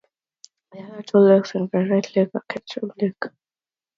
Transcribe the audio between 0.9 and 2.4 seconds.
two lakes are Granite Lake